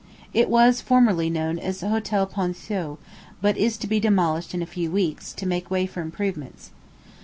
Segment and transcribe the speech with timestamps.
[0.33, 2.97] It was formerly known as the Hotel Ponthieu,
[3.39, 6.71] but is to be demolished in a few weeks, to make way for improvements.